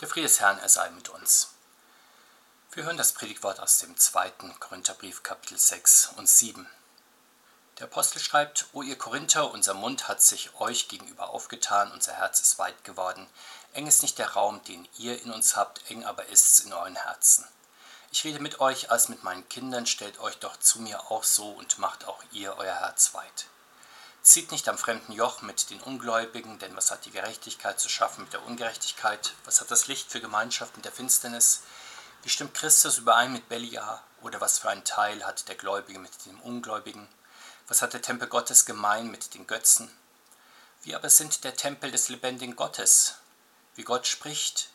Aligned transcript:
Der 0.00 0.06
Friede 0.06 0.28
des 0.28 0.38
Herrn, 0.38 0.60
er 0.60 0.68
sei 0.68 0.88
mit 0.90 1.08
uns. 1.08 1.48
Wir 2.70 2.84
hören 2.84 2.96
das 2.96 3.10
Predigtwort 3.10 3.58
aus 3.58 3.78
dem 3.78 3.96
zweiten 3.96 4.54
Korintherbrief, 4.60 5.24
Kapitel 5.24 5.58
6 5.58 6.10
und 6.14 6.28
7. 6.28 6.70
Der 7.78 7.88
Apostel 7.88 8.20
schreibt, 8.20 8.66
O 8.74 8.82
ihr 8.82 8.96
Korinther, 8.96 9.50
unser 9.50 9.74
Mund 9.74 10.06
hat 10.06 10.22
sich 10.22 10.54
euch 10.60 10.86
gegenüber 10.86 11.30
aufgetan, 11.30 11.90
unser 11.90 12.12
Herz 12.12 12.38
ist 12.38 12.60
weit 12.60 12.84
geworden. 12.84 13.26
Eng 13.72 13.88
ist 13.88 14.02
nicht 14.02 14.18
der 14.18 14.34
Raum, 14.34 14.62
den 14.62 14.86
ihr 14.98 15.20
in 15.20 15.32
uns 15.32 15.56
habt, 15.56 15.90
eng 15.90 16.04
aber 16.04 16.26
ist's 16.26 16.60
in 16.60 16.72
euren 16.72 16.94
Herzen. 16.94 17.44
Ich 18.12 18.22
rede 18.22 18.38
mit 18.38 18.60
euch 18.60 18.92
als 18.92 19.08
mit 19.08 19.24
meinen 19.24 19.48
Kindern, 19.48 19.84
stellt 19.84 20.20
euch 20.20 20.38
doch 20.38 20.56
zu 20.58 20.78
mir 20.78 21.10
auch 21.10 21.24
so 21.24 21.50
und 21.50 21.80
macht 21.80 22.06
auch 22.06 22.22
ihr 22.30 22.56
euer 22.56 22.76
Herz 22.76 23.14
weit. 23.14 23.46
Zieht 24.28 24.52
nicht 24.52 24.68
am 24.68 24.76
fremden 24.76 25.12
Joch 25.12 25.40
mit 25.40 25.70
den 25.70 25.80
Ungläubigen, 25.80 26.58
denn 26.58 26.76
was 26.76 26.90
hat 26.90 27.06
die 27.06 27.10
Gerechtigkeit 27.10 27.80
zu 27.80 27.88
schaffen 27.88 28.24
mit 28.24 28.34
der 28.34 28.44
Ungerechtigkeit? 28.44 29.32
Was 29.46 29.62
hat 29.62 29.70
das 29.70 29.86
Licht 29.86 30.10
für 30.10 30.20
Gemeinschaft 30.20 30.76
mit 30.76 30.84
der 30.84 30.92
Finsternis? 30.92 31.62
Wie 32.22 32.28
stimmt 32.28 32.52
Christus 32.52 32.98
überein 32.98 33.32
mit 33.32 33.48
Beliar? 33.48 34.04
Oder 34.20 34.38
was 34.42 34.58
für 34.58 34.68
einen 34.68 34.84
Teil 34.84 35.24
hat 35.24 35.48
der 35.48 35.54
Gläubige 35.54 35.98
mit 35.98 36.26
dem 36.26 36.38
Ungläubigen? 36.42 37.08
Was 37.68 37.80
hat 37.80 37.94
der 37.94 38.02
Tempel 38.02 38.28
Gottes 38.28 38.66
gemein 38.66 39.10
mit 39.10 39.32
den 39.32 39.46
Götzen? 39.46 39.90
Wir 40.82 40.96
aber 40.96 41.08
sind 41.08 41.42
der 41.44 41.56
Tempel 41.56 41.90
des 41.90 42.10
lebendigen 42.10 42.54
Gottes. 42.54 43.14
Wie 43.76 43.84
Gott 43.84 44.06
spricht, 44.06 44.68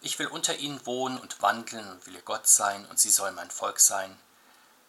ich 0.00 0.18
will 0.18 0.28
unter 0.28 0.56
ihnen 0.56 0.86
wohnen 0.86 1.18
und 1.18 1.42
wandeln 1.42 1.90
und 1.90 2.06
will 2.06 2.14
ihr 2.14 2.22
Gott 2.22 2.48
sein, 2.48 2.86
und 2.86 2.98
sie 2.98 3.10
sollen 3.10 3.34
mein 3.34 3.50
Volk 3.50 3.80
sein. 3.80 4.18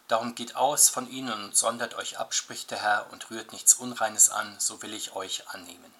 Darum 0.08 0.34
geht 0.34 0.56
aus 0.56 0.88
von 0.88 1.08
ihnen 1.10 1.32
und 1.44 1.56
sondert 1.56 1.94
euch 1.94 2.18
ab, 2.18 2.34
spricht 2.34 2.70
der 2.70 2.80
Herr, 2.80 3.10
und 3.12 3.30
rührt 3.30 3.52
nichts 3.52 3.74
Unreines 3.74 4.30
an, 4.30 4.56
so 4.58 4.80
will 4.82 4.94
ich 4.94 5.14
euch 5.14 5.48
annehmen. 5.48 5.94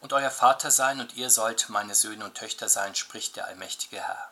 Und 0.00 0.12
euer 0.12 0.30
Vater 0.30 0.70
sein, 0.70 1.00
und 1.00 1.14
ihr 1.14 1.30
sollt 1.30 1.68
meine 1.68 1.96
Söhne 1.96 2.24
und 2.24 2.36
Töchter 2.36 2.68
sein, 2.68 2.94
spricht 2.94 3.34
der 3.34 3.46
allmächtige 3.46 3.96
Herr. 3.96 4.30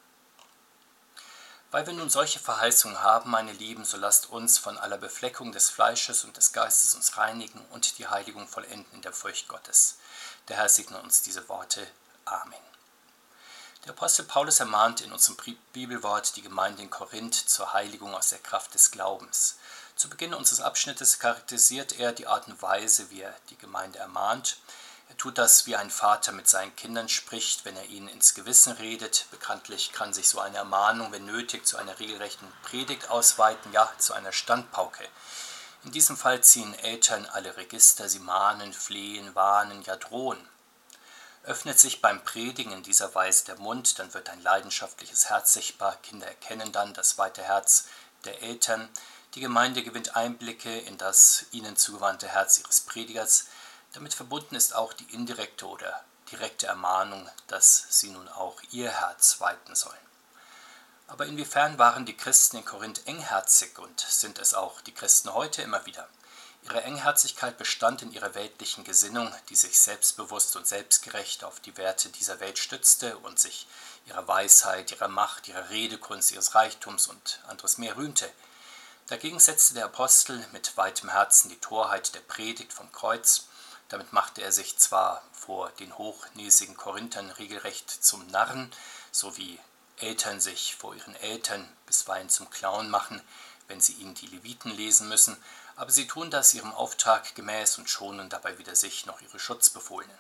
Weil 1.72 1.86
wir 1.88 1.94
nun 1.94 2.08
solche 2.08 2.38
Verheißungen 2.38 3.02
haben, 3.02 3.30
meine 3.30 3.52
Lieben, 3.52 3.84
so 3.84 3.96
lasst 3.96 4.30
uns 4.30 4.58
von 4.58 4.78
aller 4.78 4.98
Befleckung 4.98 5.50
des 5.50 5.70
Fleisches 5.70 6.22
und 6.22 6.36
des 6.36 6.52
Geistes 6.52 6.94
uns 6.94 7.16
reinigen 7.16 7.60
und 7.70 7.98
die 7.98 8.06
Heiligung 8.06 8.46
vollenden 8.46 8.86
in 8.92 9.02
der 9.02 9.12
Furcht 9.12 9.48
Gottes. 9.48 9.98
Der 10.46 10.56
Herr 10.56 10.68
segne 10.68 11.00
uns 11.00 11.22
diese 11.22 11.48
Worte. 11.48 11.84
Amen. 12.26 12.73
Der 13.84 13.92
Apostel 13.92 14.24
Paulus 14.24 14.60
ermahnt 14.60 15.02
in 15.02 15.12
unserem 15.12 15.36
Bibelwort 15.74 16.36
die 16.36 16.42
Gemeinde 16.42 16.80
in 16.80 16.88
Korinth 16.88 17.34
zur 17.34 17.74
Heiligung 17.74 18.14
aus 18.14 18.30
der 18.30 18.38
Kraft 18.38 18.72
des 18.72 18.90
Glaubens. 18.90 19.58
Zu 19.94 20.08
Beginn 20.08 20.32
unseres 20.32 20.62
Abschnittes 20.62 21.18
charakterisiert 21.18 21.98
er 21.98 22.12
die 22.12 22.26
Art 22.26 22.48
und 22.48 22.62
Weise, 22.62 23.10
wie 23.10 23.20
er 23.20 23.34
die 23.50 23.58
Gemeinde 23.58 23.98
ermahnt. 23.98 24.56
Er 25.10 25.18
tut 25.18 25.36
das, 25.36 25.66
wie 25.66 25.76
ein 25.76 25.90
Vater 25.90 26.32
mit 26.32 26.48
seinen 26.48 26.74
Kindern 26.76 27.10
spricht, 27.10 27.66
wenn 27.66 27.76
er 27.76 27.84
ihnen 27.84 28.08
ins 28.08 28.32
Gewissen 28.32 28.72
redet. 28.72 29.26
Bekanntlich 29.30 29.92
kann 29.92 30.14
sich 30.14 30.30
so 30.30 30.40
eine 30.40 30.56
Ermahnung, 30.56 31.12
wenn 31.12 31.26
nötig, 31.26 31.66
zu 31.66 31.76
einer 31.76 31.98
regelrechten 31.98 32.50
Predigt 32.62 33.10
ausweiten, 33.10 33.70
ja, 33.74 33.92
zu 33.98 34.14
einer 34.14 34.32
Standpauke. 34.32 35.06
In 35.84 35.92
diesem 35.92 36.16
Fall 36.16 36.42
ziehen 36.42 36.72
Eltern 36.78 37.26
alle 37.26 37.58
Register, 37.58 38.08
sie 38.08 38.20
mahnen, 38.20 38.72
flehen, 38.72 39.34
warnen, 39.34 39.82
ja 39.82 39.96
drohen. 39.96 40.48
Öffnet 41.46 41.78
sich 41.78 42.00
beim 42.00 42.24
Predigen 42.24 42.72
in 42.72 42.82
dieser 42.82 43.14
Weise 43.14 43.44
der 43.44 43.58
Mund, 43.58 43.98
dann 43.98 44.14
wird 44.14 44.30
ein 44.30 44.42
leidenschaftliches 44.42 45.28
Herz 45.28 45.52
sichtbar. 45.52 45.96
Kinder 45.96 46.26
erkennen 46.26 46.72
dann 46.72 46.94
das 46.94 47.18
weite 47.18 47.42
Herz 47.42 47.84
der 48.24 48.42
Eltern. 48.42 48.88
Die 49.34 49.40
Gemeinde 49.40 49.82
gewinnt 49.82 50.16
Einblicke 50.16 50.78
in 50.78 50.96
das 50.96 51.44
ihnen 51.50 51.76
zugewandte 51.76 52.28
Herz 52.28 52.58
ihres 52.58 52.80
Predigers. 52.80 53.48
Damit 53.92 54.14
verbunden 54.14 54.54
ist 54.54 54.74
auch 54.74 54.94
die 54.94 55.12
indirekte 55.12 55.66
oder 55.66 56.02
direkte 56.32 56.66
Ermahnung, 56.66 57.28
dass 57.48 57.88
sie 57.90 58.08
nun 58.08 58.26
auch 58.28 58.62
ihr 58.70 58.90
Herz 58.90 59.38
weiten 59.40 59.74
sollen. 59.74 59.98
Aber 61.08 61.26
inwiefern 61.26 61.76
waren 61.78 62.06
die 62.06 62.16
Christen 62.16 62.56
in 62.56 62.64
Korinth 62.64 63.06
engherzig 63.06 63.78
und 63.78 64.00
sind 64.00 64.38
es 64.38 64.54
auch 64.54 64.80
die 64.80 64.94
Christen 64.94 65.34
heute 65.34 65.60
immer 65.60 65.84
wieder? 65.84 66.08
Ihre 66.64 66.82
Engherzigkeit 66.82 67.58
bestand 67.58 68.00
in 68.00 68.10
ihrer 68.12 68.34
weltlichen 68.34 68.84
Gesinnung, 68.84 69.30
die 69.50 69.54
sich 69.54 69.78
selbstbewusst 69.78 70.56
und 70.56 70.66
selbstgerecht 70.66 71.44
auf 71.44 71.60
die 71.60 71.76
Werte 71.76 72.08
dieser 72.08 72.40
Welt 72.40 72.58
stützte 72.58 73.18
und 73.18 73.38
sich 73.38 73.66
ihrer 74.06 74.26
Weisheit, 74.26 74.90
ihrer 74.90 75.08
Macht, 75.08 75.46
ihrer 75.46 75.68
Redekunst, 75.68 76.32
ihres 76.32 76.54
Reichtums 76.54 77.06
und 77.06 77.40
anderes 77.48 77.76
mehr 77.76 77.96
rühmte. 77.98 78.30
Dagegen 79.08 79.38
setzte 79.40 79.74
der 79.74 79.84
Apostel 79.84 80.42
mit 80.52 80.74
weitem 80.78 81.10
Herzen 81.10 81.50
die 81.50 81.60
Torheit 81.60 82.14
der 82.14 82.20
Predigt 82.20 82.72
vom 82.72 82.90
Kreuz. 82.92 83.48
Damit 83.90 84.14
machte 84.14 84.40
er 84.40 84.50
sich 84.50 84.78
zwar 84.78 85.22
vor 85.32 85.68
den 85.78 85.98
hochnäsigen 85.98 86.78
Korinthern 86.78 87.30
regelrecht 87.32 87.90
zum 87.90 88.26
Narren, 88.28 88.72
so 89.12 89.36
wie 89.36 89.60
Eltern 89.98 90.40
sich 90.40 90.76
vor 90.76 90.94
ihren 90.94 91.14
Eltern 91.16 91.70
bisweilen 91.84 92.30
zum 92.30 92.48
Clown 92.48 92.88
machen, 92.88 93.20
wenn 93.68 93.82
sie 93.82 93.92
ihnen 93.94 94.14
die 94.14 94.26
Leviten 94.26 94.70
lesen 94.70 95.08
müssen, 95.08 95.36
aber 95.76 95.90
sie 95.90 96.06
tun 96.06 96.30
das 96.30 96.54
ihrem 96.54 96.72
Auftrag 96.72 97.34
gemäß 97.34 97.78
und 97.78 97.90
schonen 97.90 98.28
dabei 98.28 98.58
weder 98.58 98.76
sich 98.76 99.06
noch 99.06 99.20
ihre 99.20 99.38
Schutzbefohlenen. 99.38 100.18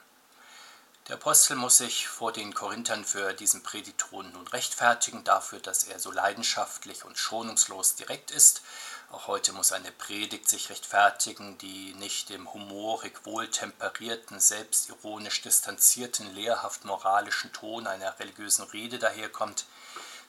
Der 1.08 1.16
Apostel 1.16 1.54
muss 1.56 1.76
sich 1.76 2.08
vor 2.08 2.32
den 2.32 2.54
Korinthern 2.54 3.04
für 3.04 3.34
diesen 3.34 3.62
Predigton 3.62 4.32
nun 4.32 4.48
rechtfertigen 4.48 5.22
dafür, 5.22 5.60
dass 5.60 5.84
er 5.84 5.98
so 5.98 6.10
leidenschaftlich 6.10 7.04
und 7.04 7.18
schonungslos 7.18 7.94
direkt 7.94 8.30
ist. 8.30 8.62
Auch 9.10 9.26
heute 9.26 9.52
muss 9.52 9.72
eine 9.72 9.92
Predigt 9.92 10.48
sich 10.48 10.70
rechtfertigen, 10.70 11.58
die 11.58 11.92
nicht 11.94 12.30
im 12.30 12.50
humorig 12.54 13.26
wohltemperierten, 13.26 14.40
selbstironisch 14.40 15.42
distanzierten, 15.42 16.34
lehrhaft 16.34 16.86
moralischen 16.86 17.52
Ton 17.52 17.86
einer 17.86 18.18
religiösen 18.18 18.64
Rede 18.64 18.98
daherkommt, 18.98 19.66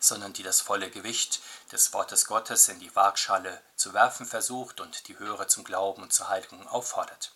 sondern 0.07 0.33
die 0.33 0.43
das 0.43 0.61
volle 0.61 0.89
Gewicht 0.89 1.41
des 1.71 1.93
Wortes 1.93 2.25
Gottes 2.25 2.67
in 2.69 2.79
die 2.79 2.95
Waagschale 2.95 3.61
zu 3.75 3.93
werfen 3.93 4.25
versucht 4.25 4.79
und 4.79 5.07
die 5.07 5.17
Hörer 5.19 5.47
zum 5.47 5.63
Glauben 5.63 6.03
und 6.03 6.13
zur 6.13 6.29
Heiligung 6.29 6.67
auffordert. 6.67 7.31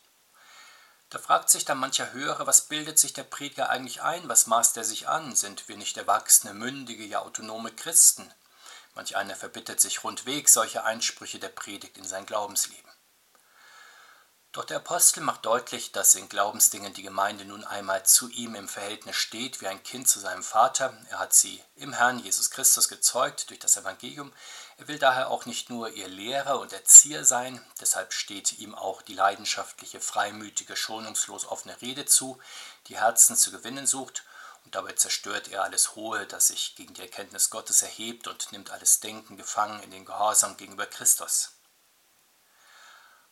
Da 1.09 1.17
fragt 1.17 1.49
sich 1.49 1.65
dann 1.65 1.79
mancher 1.79 2.13
Hörer, 2.13 2.45
was 2.45 2.61
bildet 2.61 2.99
sich 2.99 3.13
der 3.13 3.23
Prediger 3.23 3.69
eigentlich 3.69 4.03
ein, 4.03 4.29
was 4.29 4.45
maßt 4.45 4.77
er 4.77 4.83
sich 4.83 5.07
an, 5.07 5.35
sind 5.35 5.67
wir 5.67 5.75
nicht 5.75 5.97
erwachsene, 5.97 6.53
mündige, 6.53 7.03
ja 7.03 7.19
autonome 7.21 7.71
Christen? 7.71 8.31
Manch 8.93 9.15
einer 9.15 9.35
verbittet 9.35 9.81
sich 9.81 10.03
rundweg 10.03 10.49
solche 10.49 10.83
Einsprüche 10.83 11.39
der 11.39 11.49
Predigt 11.49 11.97
in 11.97 12.07
sein 12.07 12.25
Glaubensleben. 12.25 12.91
Doch 14.51 14.65
der 14.65 14.77
Apostel 14.77 15.21
macht 15.21 15.45
deutlich, 15.45 15.91
dass 15.91 16.15
in 16.15 16.27
Glaubensdingen 16.27 16.91
die 16.91 17.03
Gemeinde 17.03 17.45
nun 17.45 17.63
einmal 17.63 18.03
zu 18.03 18.29
ihm 18.29 18.55
im 18.55 18.67
Verhältnis 18.67 19.15
steht 19.15 19.61
wie 19.61 19.67
ein 19.67 19.83
Kind 19.83 20.09
zu 20.09 20.19
seinem 20.19 20.41
Vater. 20.41 20.97
Er 21.11 21.19
hat 21.19 21.35
sie 21.35 21.63
im 21.75 21.93
Herrn 21.93 22.17
Jesus 22.17 22.49
Christus 22.49 22.89
gezeugt 22.89 23.51
durch 23.51 23.59
das 23.59 23.77
Evangelium. 23.77 24.33
Er 24.77 24.87
will 24.87 24.97
daher 24.97 25.29
auch 25.29 25.45
nicht 25.45 25.69
nur 25.69 25.91
ihr 25.91 26.07
Lehrer 26.07 26.59
und 26.59 26.73
Erzieher 26.73 27.25
sein, 27.25 27.63
deshalb 27.79 28.11
steht 28.11 28.57
ihm 28.57 28.73
auch 28.73 29.03
die 29.03 29.13
leidenschaftliche, 29.13 30.01
freimütige, 30.01 30.75
schonungslos 30.75 31.45
offene 31.45 31.79
Rede 31.79 32.05
zu, 32.05 32.39
die 32.87 32.97
Herzen 32.97 33.35
zu 33.35 33.51
gewinnen 33.51 33.85
sucht, 33.85 34.23
und 34.65 34.73
dabei 34.73 34.93
zerstört 34.93 35.49
er 35.49 35.61
alles 35.61 35.95
Hohe, 35.95 36.25
das 36.25 36.47
sich 36.47 36.73
gegen 36.75 36.95
die 36.95 37.01
Erkenntnis 37.01 37.51
Gottes 37.51 37.83
erhebt 37.83 38.27
und 38.27 38.51
nimmt 38.51 38.71
alles 38.71 38.99
Denken 38.99 39.37
gefangen 39.37 39.83
in 39.83 39.91
den 39.91 40.05
Gehorsam 40.05 40.57
gegenüber 40.57 40.87
Christus. 40.87 41.51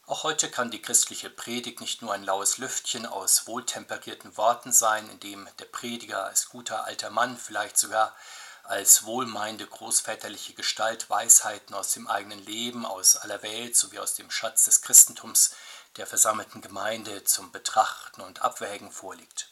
Auch 0.10 0.24
heute 0.24 0.50
kann 0.50 0.72
die 0.72 0.82
christliche 0.82 1.30
Predigt 1.30 1.82
nicht 1.82 2.02
nur 2.02 2.14
ein 2.14 2.24
laues 2.24 2.60
Lüftchen 2.60 3.06
aus 3.06 3.46
wohltemperierten 3.46 4.38
Worten 4.38 4.72
sein, 4.72 5.10
in 5.10 5.20
dem 5.20 5.50
der 5.60 5.66
Prediger 5.66 6.24
als 6.24 6.48
guter 6.48 6.86
alter 6.86 7.10
Mann, 7.10 7.38
vielleicht 7.38 7.78
sogar 7.78 8.16
als 8.64 9.04
wohlmeinende 9.04 9.68
großväterliche 9.68 10.54
Gestalt 10.54 11.10
Weisheiten 11.10 11.76
aus 11.76 11.92
dem 11.92 12.08
eigenen 12.08 12.40
Leben, 12.40 12.86
aus 12.86 13.18
aller 13.18 13.44
Welt 13.44 13.76
sowie 13.76 14.00
aus 14.00 14.14
dem 14.14 14.32
Schatz 14.32 14.64
des 14.64 14.82
Christentums 14.82 15.52
der 15.98 16.08
versammelten 16.08 16.62
Gemeinde 16.62 17.26
zum 17.26 17.52
Betrachten 17.52 18.22
und 18.22 18.42
Abwägen 18.42 18.94
vorliegt. 18.94 19.50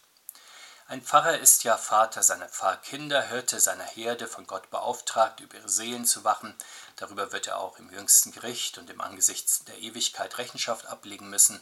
Ein 0.87 1.01
Pfarrer 1.01 1.39
ist 1.39 1.63
ja 1.63 1.77
Vater 1.77 2.21
seiner 2.21 2.47
Pfarrkinder, 2.47 3.23
Hirte 3.23 3.59
seiner 3.59 3.83
Herde, 3.83 4.27
von 4.27 4.45
Gott 4.45 4.69
beauftragt, 4.69 5.39
über 5.39 5.57
ihre 5.57 5.67
Seelen 5.67 6.05
zu 6.05 6.23
wachen. 6.23 6.55
Darüber 6.95 7.31
wird 7.31 7.47
er 7.47 7.59
auch 7.59 7.77
im 7.77 7.91
jüngsten 7.91 8.31
Gericht 8.31 8.77
und 8.77 8.89
im 8.89 9.01
Angesicht 9.01 9.67
der 9.67 9.77
Ewigkeit 9.79 10.37
Rechenschaft 10.37 10.85
ablegen 10.85 11.29
müssen. 11.29 11.59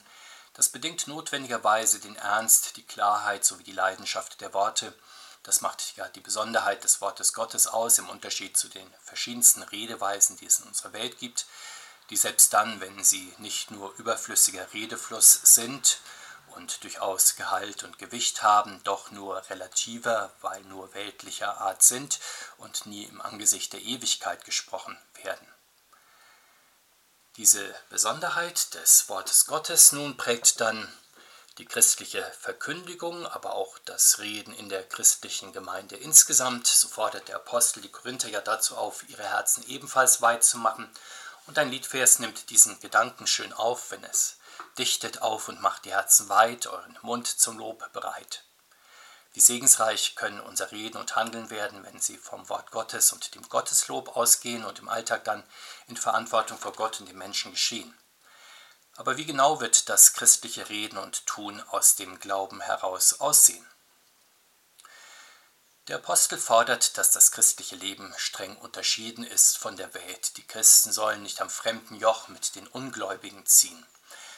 Das 0.54 0.70
bedingt 0.70 1.08
notwendigerweise 1.08 2.00
den 2.00 2.16
Ernst, 2.16 2.78
die 2.78 2.86
Klarheit 2.86 3.44
sowie 3.44 3.64
die 3.64 3.72
Leidenschaft 3.72 4.40
der 4.42 4.54
Worte. 4.54 4.94
Das 5.42 5.62
macht 5.62 5.98
ja 5.98 6.08
die 6.10 6.22
Besonderheit 6.22 6.84
des 6.84 7.02
Wortes 7.02 7.34
Gottes 7.34 7.68
aus, 7.68 7.98
im 7.98 8.10
Unterschied 8.10 8.56
zu 8.56 8.70
den 8.70 8.88
verschiedensten 9.02 9.64
Redeweisen, 9.64 10.38
die 10.38 10.46
es 10.46 10.60
in 10.60 10.68
unserer 10.68 10.94
Welt 10.94 11.18
gibt, 11.18 11.48
die 12.10 12.18
selbst 12.18 12.54
dann, 12.54 12.80
wenn 12.80 13.04
sie 13.04 13.34
nicht 13.40 13.72
nur 13.72 13.94
überflüssiger 13.98 14.72
Redefluss 14.74 15.34
sind, 15.44 16.00
und 16.56 16.84
durchaus 16.84 17.36
Gehalt 17.36 17.84
und 17.84 17.98
Gewicht 18.00 18.44
haben, 18.44 18.82
doch 18.84 19.12
nur 19.12 19.50
relativer, 19.50 20.32
weil 20.42 20.62
nur 20.64 20.94
weltlicher 20.94 21.60
Art 21.60 21.84
sind 21.84 22.20
und 22.58 22.86
nie 22.86 23.04
im 23.04 23.22
Angesicht 23.22 23.74
der 23.74 23.82
Ewigkeit 23.82 24.46
gesprochen 24.46 24.98
werden. 25.24 25.48
Diese 27.38 27.74
Besonderheit 27.90 28.76
des 28.76 29.10
Wortes 29.10 29.48
Gottes 29.48 29.92
nun 29.92 30.18
prägt 30.18 30.62
dann 30.62 30.88
Die 31.60 31.66
christliche 31.66 32.24
Verkündigung, 32.40 33.28
aber 33.28 33.54
auch 33.54 33.78
das 33.86 34.18
Reden 34.18 34.56
in 34.56 34.70
der 34.70 34.84
christlichen 34.84 35.54
Gemeinde 35.54 35.96
insgesamt, 35.96 36.66
so 36.66 36.88
fordert 36.88 37.28
der 37.28 37.36
Apostel 37.36 37.82
die 37.82 37.92
Korinther 37.92 38.30
ja 38.30 38.42
dazu 38.42 38.76
auf, 38.76 39.08
ihre 39.08 39.24
Herzen 39.24 39.64
ebenfalls 39.68 40.22
weit 40.24 40.44
zu 40.44 40.58
machen. 40.58 40.90
Und 41.46 41.60
ein 41.60 41.70
Liedvers 41.70 42.18
nimmt 42.18 42.50
diesen 42.50 42.80
Gedanken 42.80 43.28
schön 43.28 43.54
auf, 43.54 43.92
wenn 43.92 44.04
es 44.04 44.38
dichtet 44.78 45.22
auf 45.22 45.48
und 45.48 45.62
macht 45.62 45.86
die 45.86 45.92
Herzen 45.92 46.30
weit, 46.30 46.68
euren 46.68 46.98
Mund 47.02 47.28
zum 47.28 47.58
Lob 47.58 47.92
bereit. 47.94 48.44
Wie 49.34 49.40
segensreich 49.40 50.16
können 50.16 50.40
unser 50.40 50.72
Reden 50.72 50.98
und 50.98 51.16
Handeln 51.16 51.50
werden, 51.50 51.84
wenn 51.84 52.00
sie 52.00 52.18
vom 52.18 52.48
Wort 52.50 52.70
Gottes 52.72 53.12
und 53.14 53.34
dem 53.34 53.48
Gotteslob 53.50 54.16
ausgehen 54.16 54.64
und 54.64 54.80
im 54.80 54.90
Alltag 54.90 55.24
dann 55.24 55.44
in 55.88 55.98
Verantwortung 55.98 56.58
vor 56.60 56.74
Gott 56.74 57.00
und 57.00 57.10
den 57.10 57.18
Menschen 57.18 57.52
geschehen. 57.52 57.98
Aber 58.96 59.18
wie 59.18 59.26
genau 59.26 59.60
wird 59.60 59.90
das 59.90 60.14
christliche 60.14 60.70
Reden 60.70 61.00
und 61.00 61.26
Tun 61.26 61.62
aus 61.70 61.96
dem 61.96 62.20
Glauben 62.20 62.62
heraus 62.62 63.20
aussehen? 63.20 63.68
Der 65.88 65.98
Apostel 65.98 66.38
fordert, 66.38 66.98
dass 66.98 67.12
das 67.12 67.32
christliche 67.32 67.76
Leben 67.76 68.14
streng 68.18 68.56
unterschieden 68.58 69.26
ist 69.26 69.58
von 69.58 69.76
der 69.76 69.94
Welt. 69.96 70.38
Die 70.38 70.48
Christen 70.48 70.94
sollen 70.94 71.24
nicht 71.24 71.42
am 71.42 71.50
fremden 71.50 71.96
Joch 71.96 72.30
mit 72.30 72.56
den 72.56 72.68
Ungläubigen 72.68 73.46
ziehen. 73.46 73.86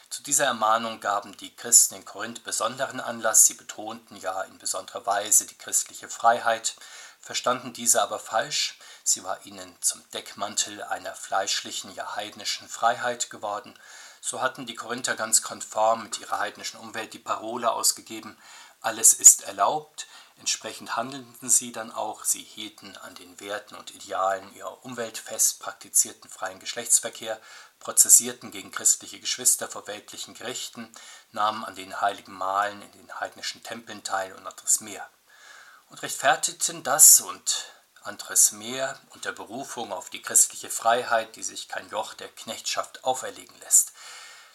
Zu 0.10 0.24
dieser 0.24 0.46
Ermahnung 0.46 1.00
gaben 1.00 1.36
die 1.38 1.56
Christen 1.56 1.96
in 1.96 2.06
Korinth 2.06 2.44
besonderen 2.44 3.00
Anlass. 3.00 3.46
Sie 3.46 3.56
betonten 3.56 4.18
ja 4.18 4.42
in 4.44 4.58
besonderer 4.58 5.06
Weise 5.06 5.46
die 5.46 5.58
christliche 5.58 6.10
Freiheit, 6.10 6.76
verstanden 7.20 7.74
diese 7.74 8.02
aber 8.02 8.20
falsch. 8.20 8.78
Sie 9.04 9.24
war 9.24 9.46
ihnen 9.46 9.76
zum 9.82 10.08
Deckmantel 10.12 10.84
einer 10.84 11.14
fleischlichen, 11.16 11.94
ja 11.96 12.16
heidnischen 12.16 12.70
Freiheit 12.70 13.30
geworden. 13.30 13.78
So 14.22 14.42
hatten 14.42 14.66
die 14.66 14.76
Korinther 14.76 15.16
ganz 15.16 15.42
konform 15.42 16.04
mit 16.04 16.20
ihrer 16.20 16.40
heidnischen 16.40 16.80
Umwelt 16.80 17.14
die 17.14 17.20
Parole 17.20 17.72
ausgegeben, 17.72 18.38
alles 18.82 19.14
ist 19.14 19.44
erlaubt, 19.44 20.08
Entsprechend 20.38 20.96
handelten 20.96 21.50
sie 21.50 21.72
dann 21.72 21.92
auch, 21.92 22.24
sie 22.24 22.44
hielten 22.44 22.98
an 22.98 23.16
den 23.16 23.40
Werten 23.40 23.76
und 23.76 23.96
Idealen 23.96 24.54
ihrer 24.54 24.84
Umwelt 24.84 25.18
fest, 25.18 25.60
praktizierten 25.60 26.30
freien 26.30 26.60
Geschlechtsverkehr, 26.60 27.40
prozessierten 27.80 28.52
gegen 28.52 28.72
christliche 28.72 29.20
Geschwister 29.20 29.68
vor 29.68 29.88
weltlichen 29.88 30.34
Gerichten, 30.34 30.92
nahmen 31.32 31.64
an 31.64 31.76
den 31.76 32.02
heiligen 32.02 32.34
Malen 32.34 32.82
in 32.82 32.92
den 32.92 33.20
heidnischen 33.20 33.64
Tempeln 33.64 34.04
teil 34.04 34.34
und 34.34 34.46
anderes 34.46 34.82
mehr. 34.82 35.10
Und 35.90 36.02
rechtfertigten 36.02 36.84
das 36.84 37.22
und 37.22 37.72
anderes 38.04 38.52
mehr 38.52 39.00
unter 39.12 39.32
Berufung 39.32 39.94
auf 39.94 40.10
die 40.10 40.22
christliche 40.22 40.70
Freiheit, 40.70 41.36
die 41.36 41.44
sich 41.44 41.68
kein 41.68 41.90
Joch 41.90 42.14
der 42.14 42.30
Knechtschaft 42.30 43.04
auferlegen 43.04 43.58
lässt. 43.62 43.94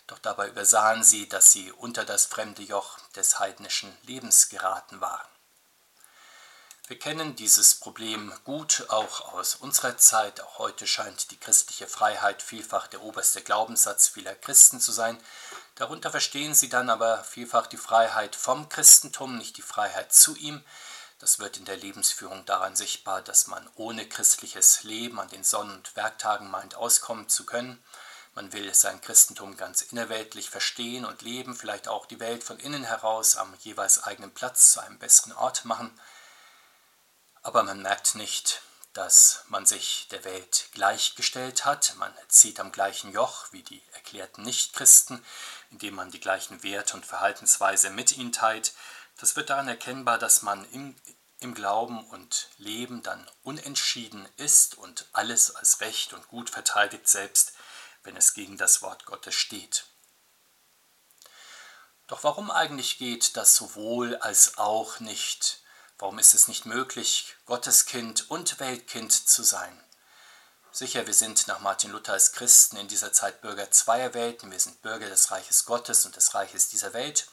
Doch 0.07 0.19
dabei 0.19 0.49
übersahen 0.49 1.05
sie, 1.05 1.29
dass 1.29 1.53
sie 1.53 1.73
unter 1.73 2.05
das 2.05 2.27
fremde 2.27 2.63
Joch 2.63 2.99
des 3.15 3.39
heidnischen 3.39 3.97
Lebens 4.03 4.49
geraten 4.49 5.01
waren. 5.01 5.29
Wir 6.91 6.99
kennen 6.99 7.37
dieses 7.37 7.77
Problem 7.77 8.33
gut 8.43 8.87
auch 8.89 9.33
aus 9.33 9.55
unserer 9.55 9.97
Zeit. 9.97 10.41
Auch 10.41 10.59
heute 10.59 10.89
scheint 10.89 11.31
die 11.31 11.39
christliche 11.39 11.87
Freiheit 11.87 12.43
vielfach 12.43 12.89
der 12.89 13.05
oberste 13.05 13.43
Glaubenssatz 13.43 14.09
vieler 14.09 14.35
Christen 14.35 14.81
zu 14.81 14.91
sein. 14.91 15.17
Darunter 15.77 16.11
verstehen 16.11 16.53
sie 16.53 16.69
dann 16.69 16.91
aber 16.91 17.23
vielfach 17.23 17.69
die 17.69 17.77
Freiheit 17.77 18.35
vom 18.35 18.69
Christentum, 18.69 19.39
nicht 19.39 19.57
die 19.57 19.63
Freiheit 19.63 20.13
zu 20.13 20.35
ihm. 20.35 20.65
Das 21.21 21.39
wird 21.39 21.59
in 21.59 21.65
der 21.65 21.77
Lebensführung 21.77 22.45
daran 22.45 22.75
sichtbar, 22.75 23.23
dass 23.23 23.47
man 23.47 23.71
ohne 23.77 24.09
christliches 24.09 24.83
Leben 24.83 25.21
an 25.21 25.29
den 25.29 25.45
Sonn- 25.45 25.71
und 25.71 25.95
Werktagen 25.95 26.51
meint, 26.51 26.75
auskommen 26.75 27.29
zu 27.29 27.47
können. 27.47 27.81
Man 28.35 28.53
will 28.53 28.75
sein 28.75 29.01
Christentum 29.01 29.57
ganz 29.57 29.83
innerweltlich 29.83 30.51
verstehen 30.51 31.05
und 31.05 31.23
leben, 31.23 31.55
vielleicht 31.55 31.87
auch 31.87 32.07
die 32.07 32.19
Welt 32.19 32.43
von 32.43 32.59
innen 32.59 32.83
heraus 32.83 33.37
am 33.37 33.55
jeweils 33.61 34.03
eigenen 34.03 34.35
Platz 34.35 34.73
zu 34.73 34.81
einem 34.81 34.99
besseren 34.99 35.35
Ort 35.35 35.65
machen 35.65 35.97
aber 37.43 37.63
man 37.63 37.83
merkt 37.83 38.15
nicht, 38.15 38.63
dass 38.93 39.45
man 39.49 39.67
sich 39.67 40.09
der 40.11 40.25
Welt 40.25 40.69
gleichgestellt 40.73 41.65
hat, 41.65 41.95
man 41.97 42.13
zieht 42.29 42.59
am 42.59 42.73
gleichen 42.73 43.13
Joch 43.13 43.47
wie 43.53 43.63
die 43.63 43.83
erklärten 43.93 44.43
Nichtchristen, 44.43 45.25
indem 45.71 45.95
man 45.95 46.11
die 46.11 46.21
gleichen 46.21 46.63
Werte 46.63 46.95
und 46.97 47.07
Verhaltensweise 47.07 47.91
mit 47.91 48.13
ihnen 48.17 48.33
teilt. 48.33 48.73
Das 49.19 49.37
wird 49.37 49.51
daran 49.51 49.69
erkennbar, 49.69 50.19
dass 50.19 50.43
man 50.43 50.65
im, 50.73 50.97
im 51.39 51.55
Glauben 51.55 52.05
und 52.09 52.49
Leben 52.59 53.03
dann 53.03 53.31
unentschieden 53.43 54.29
ist 54.37 54.77
und 54.77 55.07
alles 55.13 55.55
als 55.55 55.81
recht 55.81 56.13
und 56.13 56.27
gut 56.27 56.51
verteidigt, 56.51 57.09
selbst 57.09 57.53
wenn 58.03 58.17
es 58.17 58.35
gegen 58.35 58.59
das 58.59 58.83
Wort 58.83 59.05
Gottes 59.07 59.35
steht. 59.35 59.85
Doch 62.09 62.25
warum 62.25 62.51
eigentlich 62.51 62.99
geht 62.99 63.37
das 63.37 63.55
sowohl 63.55 64.17
als 64.17 64.59
auch 64.59 64.99
nicht 64.99 65.60
Warum 66.01 66.19
ist 66.19 66.33
es 66.33 66.49
nicht 66.49 66.65
möglich, 66.65 67.37
Gotteskind 67.45 68.31
und 68.31 68.59
Weltkind 68.59 69.13
zu 69.13 69.43
sein? 69.43 69.85
Sicher, 70.73 71.07
wir 71.07 71.13
sind 71.13 71.47
nach 71.47 71.61
Martin 71.61 71.91
Luther 71.91 72.15
als 72.15 72.33
Christen 72.33 72.79
in 72.79 72.89
dieser 72.89 73.13
Zeit 73.13 73.43
Bürger 73.43 73.71
zweier 73.71 74.15
Welten. 74.15 74.51
Wir 74.51 74.59
sind 74.59 74.81
Bürger 74.81 75.11
des 75.11 75.31
Reiches 75.31 75.67
Gottes 75.67 76.07
und 76.07 76.17
des 76.17 76.35
Reiches 76.35 76.71
dieser 76.71 76.95
Welt. 76.95 77.29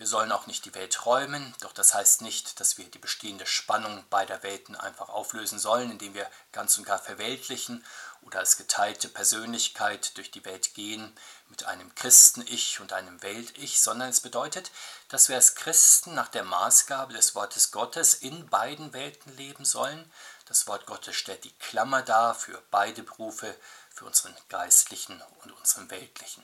Wir 0.00 0.06
sollen 0.06 0.32
auch 0.32 0.46
nicht 0.46 0.64
die 0.64 0.74
Welt 0.74 1.04
räumen, 1.04 1.54
doch 1.60 1.74
das 1.74 1.92
heißt 1.92 2.22
nicht, 2.22 2.58
dass 2.58 2.78
wir 2.78 2.86
die 2.86 2.98
bestehende 2.98 3.44
Spannung 3.44 4.02
beider 4.08 4.42
Welten 4.42 4.74
einfach 4.74 5.10
auflösen 5.10 5.58
sollen, 5.58 5.90
indem 5.90 6.14
wir 6.14 6.26
ganz 6.52 6.78
und 6.78 6.84
gar 6.84 6.98
verweltlichen 6.98 7.84
oder 8.22 8.38
als 8.38 8.56
geteilte 8.56 9.10
Persönlichkeit 9.10 10.16
durch 10.16 10.30
die 10.30 10.46
Welt 10.46 10.72
gehen 10.72 11.14
mit 11.50 11.66
einem 11.66 11.94
Christen-Ich 11.94 12.80
und 12.80 12.94
einem 12.94 13.22
Welt-Ich, 13.22 13.82
sondern 13.82 14.08
es 14.08 14.22
bedeutet, 14.22 14.70
dass 15.10 15.28
wir 15.28 15.36
als 15.36 15.54
Christen 15.54 16.14
nach 16.14 16.28
der 16.28 16.44
Maßgabe 16.44 17.12
des 17.12 17.34
Wortes 17.34 17.70
Gottes 17.70 18.14
in 18.14 18.48
beiden 18.48 18.94
Welten 18.94 19.36
leben 19.36 19.66
sollen. 19.66 20.10
Das 20.46 20.66
Wort 20.66 20.86
Gottes 20.86 21.14
stellt 21.14 21.44
die 21.44 21.52
Klammer 21.58 22.00
dar 22.00 22.34
für 22.34 22.62
beide 22.70 23.02
Berufe, 23.02 23.54
für 23.94 24.06
unseren 24.06 24.34
geistlichen 24.48 25.22
und 25.42 25.52
unseren 25.52 25.90
weltlichen. 25.90 26.42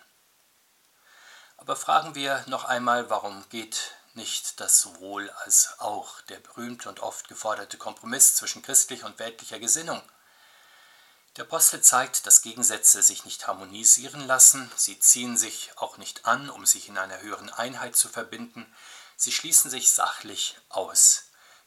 Aber 1.56 1.76
fragen 1.76 2.14
wir 2.14 2.44
noch 2.46 2.64
einmal, 2.64 3.10
warum 3.10 3.44
geht 3.48 3.92
nicht 4.14 4.60
das 4.60 4.80
sowohl 4.80 5.30
als 5.44 5.78
auch, 5.78 6.20
der 6.22 6.38
berühmte 6.38 6.88
und 6.88 7.00
oft 7.00 7.28
geforderte 7.28 7.76
Kompromiss 7.78 8.34
zwischen 8.34 8.62
christlicher 8.62 9.06
und 9.06 9.18
weltlicher 9.18 9.58
Gesinnung? 9.58 10.02
Der 11.36 11.44
Apostel 11.44 11.82
zeigt, 11.82 12.26
dass 12.26 12.40
Gegensätze 12.40 13.02
sich 13.02 13.26
nicht 13.26 13.46
harmonisieren 13.46 14.26
lassen, 14.26 14.70
sie 14.74 14.98
ziehen 14.98 15.36
sich 15.36 15.70
auch 15.76 15.98
nicht 15.98 16.24
an, 16.24 16.48
um 16.48 16.64
sich 16.64 16.88
in 16.88 16.96
einer 16.96 17.20
höheren 17.20 17.50
Einheit 17.50 17.94
zu 17.94 18.08
verbinden, 18.08 18.74
sie 19.16 19.32
schließen 19.32 19.70
sich 19.70 19.90
sachlich 19.92 20.56
aus. 20.70 21.25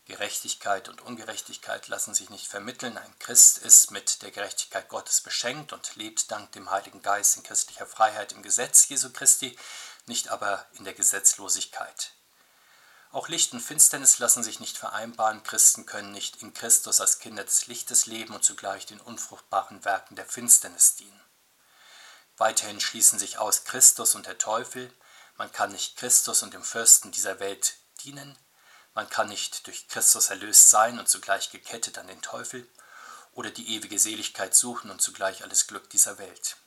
Gerechtigkeit 0.09 0.89
und 0.89 1.01
Ungerechtigkeit 1.01 1.87
lassen 1.87 2.13
sich 2.13 2.29
nicht 2.29 2.47
vermitteln. 2.47 2.97
Ein 2.97 3.19
Christ 3.19 3.59
ist 3.59 3.91
mit 3.91 4.21
der 4.21 4.31
Gerechtigkeit 4.31 4.89
Gottes 4.89 5.21
beschenkt 5.21 5.71
und 5.71 5.95
lebt 5.95 6.29
dank 6.31 6.51
dem 6.51 6.69
Heiligen 6.69 7.01
Geist 7.01 7.37
in 7.37 7.43
christlicher 7.43 7.85
Freiheit 7.85 8.33
im 8.33 8.43
Gesetz 8.43 8.89
Jesu 8.89 9.11
Christi, 9.11 9.57
nicht 10.05 10.27
aber 10.27 10.65
in 10.73 10.83
der 10.83 10.93
Gesetzlosigkeit. 10.93 12.11
Auch 13.11 13.27
Licht 13.27 13.53
und 13.53 13.61
Finsternis 13.61 14.19
lassen 14.19 14.43
sich 14.43 14.59
nicht 14.59 14.77
vereinbaren. 14.77 15.43
Christen 15.43 15.85
können 15.85 16.11
nicht 16.11 16.41
in 16.41 16.53
Christus 16.53 16.99
als 16.99 17.19
Kinder 17.19 17.43
des 17.43 17.67
Lichtes 17.67 18.05
leben 18.05 18.35
und 18.35 18.43
zugleich 18.43 18.85
den 18.85 18.99
unfruchtbaren 18.99 19.85
Werken 19.85 20.15
der 20.15 20.25
Finsternis 20.25 20.95
dienen. 20.95 21.21
Weiterhin 22.37 22.79
schließen 22.79 23.17
sich 23.17 23.37
aus 23.37 23.63
Christus 23.63 24.15
und 24.15 24.25
der 24.25 24.37
Teufel. 24.37 24.93
Man 25.37 25.51
kann 25.51 25.71
nicht 25.71 25.97
Christus 25.97 26.43
und 26.43 26.53
dem 26.53 26.63
Fürsten 26.63 27.11
dieser 27.11 27.39
Welt 27.39 27.77
dienen. 28.03 28.37
Man 28.99 29.09
kann 29.09 29.29
nicht 29.29 29.65
durch 29.65 29.87
Christus 29.87 30.29
erlöst 30.29 30.71
sein 30.71 30.99
und 30.99 31.07
zugleich 31.07 31.51
gekettet 31.51 31.97
an 31.97 32.07
den 32.07 32.21
Teufel 32.21 32.67
oder 33.31 33.49
die 33.49 33.73
ewige 33.73 33.97
Seligkeit 33.97 34.53
suchen 34.53 34.91
und 34.91 35.01
zugleich 35.01 35.41
alles 35.41 35.67
Glück 35.67 35.89
dieser 35.89 36.17
Welt. 36.17 36.57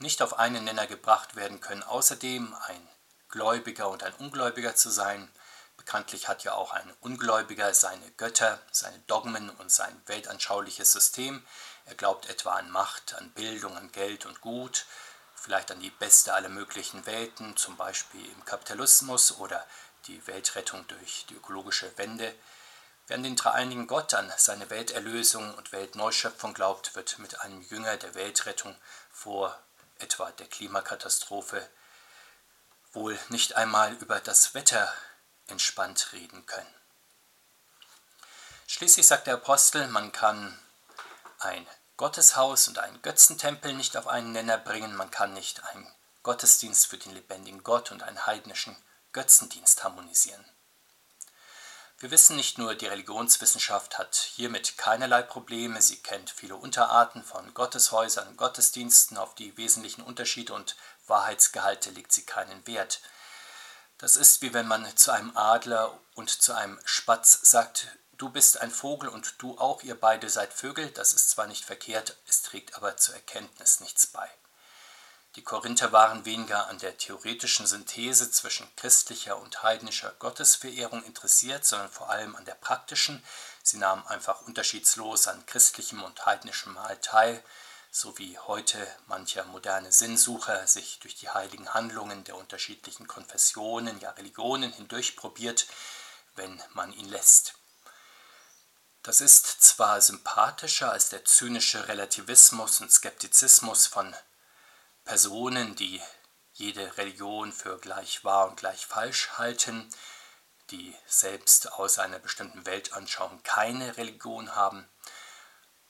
Nicht 0.00 0.20
auf 0.20 0.38
einen 0.38 0.64
Nenner 0.64 0.86
gebracht 0.86 1.34
werden 1.34 1.62
können 1.62 1.82
außerdem 1.82 2.54
ein 2.66 2.88
Gläubiger 3.30 3.88
und 3.88 4.02
ein 4.02 4.12
Ungläubiger 4.16 4.76
zu 4.76 4.90
sein. 4.90 5.32
Bekanntlich 5.78 6.28
hat 6.28 6.44
ja 6.44 6.52
auch 6.52 6.72
ein 6.72 6.92
Ungläubiger 7.00 7.72
seine 7.72 8.10
Götter, 8.18 8.60
seine 8.70 8.98
Dogmen 9.06 9.48
und 9.48 9.72
sein 9.72 9.98
weltanschauliches 10.04 10.92
System. 10.92 11.42
Er 11.86 11.94
glaubt 11.94 12.28
etwa 12.28 12.56
an 12.56 12.70
Macht, 12.70 13.14
an 13.14 13.30
Bildung, 13.30 13.78
an 13.78 13.90
Geld 13.92 14.26
und 14.26 14.42
Gut, 14.42 14.84
vielleicht 15.36 15.70
an 15.70 15.80
die 15.80 15.88
beste 15.88 16.34
aller 16.34 16.50
möglichen 16.50 17.06
Welten, 17.06 17.56
zum 17.56 17.78
Beispiel 17.78 18.26
im 18.26 18.44
Kapitalismus 18.44 19.38
oder 19.38 19.66
die 20.06 20.26
Weltrettung 20.26 20.86
durch 20.88 21.26
die 21.28 21.34
ökologische 21.34 21.96
Wende. 21.98 22.34
Wer 23.06 23.16
an 23.16 23.22
den 23.22 23.36
dreieinigen 23.36 23.86
Gott, 23.86 24.14
an 24.14 24.32
seine 24.36 24.70
Welterlösung 24.70 25.54
und 25.54 25.72
Weltneuschöpfung 25.72 26.54
glaubt, 26.54 26.94
wird 26.94 27.18
mit 27.18 27.40
einem 27.40 27.62
Jünger 27.62 27.96
der 27.96 28.14
Weltrettung 28.14 28.76
vor 29.10 29.58
etwa 29.98 30.30
der 30.32 30.46
Klimakatastrophe 30.46 31.68
wohl 32.92 33.18
nicht 33.28 33.56
einmal 33.56 33.94
über 33.94 34.20
das 34.20 34.54
Wetter 34.54 34.92
entspannt 35.46 36.12
reden 36.12 36.44
können. 36.46 36.74
Schließlich 38.66 39.06
sagt 39.06 39.26
der 39.26 39.34
Apostel, 39.34 39.86
man 39.88 40.12
kann 40.12 40.58
ein 41.38 41.66
Gotteshaus 41.96 42.68
und 42.68 42.78
einen 42.78 43.00
Götzentempel 43.02 43.74
nicht 43.74 43.96
auf 43.96 44.06
einen 44.06 44.32
Nenner 44.32 44.58
bringen, 44.58 44.96
man 44.96 45.10
kann 45.10 45.34
nicht 45.34 45.62
ein 45.66 45.86
Gottesdienst 46.22 46.86
für 46.86 46.98
den 46.98 47.14
lebendigen 47.14 47.62
Gott 47.64 47.90
und 47.90 48.02
einen 48.02 48.26
heidnischen 48.26 48.76
Götzendienst 49.12 49.84
harmonisieren. 49.84 50.44
Wir 52.02 52.10
wissen 52.10 52.34
nicht 52.34 52.58
nur, 52.58 52.74
die 52.74 52.86
Religionswissenschaft 52.86 53.96
hat 53.96 54.16
hiermit 54.16 54.76
keinerlei 54.76 55.22
Probleme, 55.22 55.80
sie 55.80 56.02
kennt 56.02 56.30
viele 56.30 56.56
Unterarten 56.56 57.22
von 57.22 57.54
Gotteshäusern 57.54 58.36
Gottesdiensten, 58.36 59.16
auf 59.16 59.36
die 59.36 59.56
wesentlichen 59.56 60.02
Unterschiede 60.02 60.52
und 60.52 60.76
Wahrheitsgehalte 61.06 61.90
legt 61.90 62.12
sie 62.12 62.26
keinen 62.26 62.66
Wert. 62.66 63.00
Das 63.98 64.16
ist 64.16 64.42
wie 64.42 64.52
wenn 64.52 64.66
man 64.66 64.96
zu 64.96 65.12
einem 65.12 65.36
Adler 65.36 65.96
und 66.14 66.30
zu 66.30 66.54
einem 66.54 66.80
Spatz 66.84 67.38
sagt, 67.42 67.86
du 68.18 68.30
bist 68.30 68.60
ein 68.60 68.72
Vogel 68.72 69.08
und 69.08 69.40
du 69.40 69.56
auch, 69.58 69.84
ihr 69.84 69.94
beide 69.94 70.28
seid 70.28 70.52
Vögel, 70.52 70.90
das 70.90 71.12
ist 71.12 71.30
zwar 71.30 71.46
nicht 71.46 71.64
verkehrt, 71.64 72.16
es 72.26 72.42
trägt 72.42 72.74
aber 72.74 72.96
zur 72.96 73.14
Erkenntnis 73.14 73.78
nichts 73.78 74.08
bei. 74.08 74.28
Die 75.36 75.42
Korinther 75.42 75.92
waren 75.92 76.26
weniger 76.26 76.66
an 76.66 76.78
der 76.78 76.98
theoretischen 76.98 77.66
Synthese 77.66 78.30
zwischen 78.30 78.68
christlicher 78.76 79.38
und 79.38 79.62
heidnischer 79.62 80.10
Gottesverehrung 80.18 81.02
interessiert, 81.04 81.64
sondern 81.64 81.90
vor 81.90 82.10
allem 82.10 82.36
an 82.36 82.44
der 82.44 82.54
praktischen. 82.54 83.24
Sie 83.62 83.78
nahmen 83.78 84.06
einfach 84.06 84.42
unterschiedslos 84.42 85.28
an 85.28 85.46
christlichem 85.46 86.02
und 86.02 86.26
heidnischem 86.26 86.74
Mahl 86.74 86.98
teil, 86.98 87.42
so 87.90 88.18
wie 88.18 88.38
heute 88.38 88.86
mancher 89.06 89.44
moderne 89.44 89.90
Sinnsucher 89.90 90.66
sich 90.66 90.98
durch 91.00 91.14
die 91.14 91.30
heiligen 91.30 91.72
Handlungen 91.72 92.24
der 92.24 92.36
unterschiedlichen 92.36 93.06
Konfessionen, 93.06 94.00
ja 94.00 94.10
Religionen 94.10 94.72
hindurch 94.72 95.16
probiert, 95.16 95.66
wenn 96.36 96.62
man 96.74 96.92
ihn 96.92 97.08
lässt. 97.08 97.54
Das 99.02 99.22
ist 99.22 99.62
zwar 99.62 100.00
sympathischer 100.00 100.92
als 100.92 101.08
der 101.08 101.24
zynische 101.24 101.88
Relativismus 101.88 102.82
und 102.82 102.92
Skeptizismus 102.92 103.86
von 103.86 104.14
Personen, 105.04 105.76
die 105.76 106.00
jede 106.52 106.96
Religion 106.96 107.52
für 107.52 107.78
gleich 107.78 108.24
wahr 108.24 108.48
und 108.48 108.56
gleich 108.56 108.86
falsch 108.86 109.30
halten, 109.38 109.88
die 110.70 110.94
selbst 111.06 111.72
aus 111.72 111.98
einer 111.98 112.18
bestimmten 112.18 112.66
Weltanschauung 112.66 113.42
keine 113.42 113.96
Religion 113.96 114.54
haben. 114.54 114.88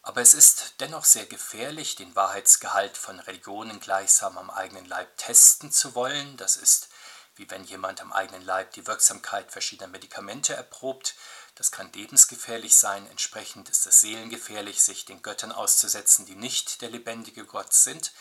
Aber 0.03 0.21
es 0.21 0.35
ist 0.35 0.81
dennoch 0.81 1.05
sehr 1.05 1.27
gefährlich, 1.27 1.95
den 1.95 2.17
Wahrheitsgehalt 2.17 2.97
von 2.97 3.21
Religionen 3.21 3.79
gleichsam 3.79 4.37
am 4.37 4.51
eigenen 4.51 4.85
Leib 4.87 5.17
testen 5.17 5.71
zu 5.71 5.95
wollen. 5.95 6.37
Das 6.37 6.57
ist 6.57 6.89
wie 7.37 7.49
wenn 7.51 7.65
jemand 7.65 8.01
am 8.01 8.13
eigenen 8.13 8.43
Leib 8.43 8.73
die 8.73 8.87
Wirksamkeit 8.87 9.51
verschiedener 9.51 9.89
Medikamente 9.89 10.55
erprobt. 10.55 11.15
Das 11.55 11.71
kann 11.71 11.93
lebensgefährlich 11.93 12.77
sein. 12.77 13.07
Entsprechend 13.11 13.69
ist 13.71 13.87
es 13.87 14.01
seelengefährlich, 14.01 14.83
sich 14.83 15.05
den 15.05 15.23
Göttern 15.23 15.53
auszusetzen, 15.53 16.27
die 16.27 16.35
nicht 16.35 16.83
der 16.83 16.91
lebendige 16.91 17.45
Gott 17.47 17.73
sind. 17.73 18.13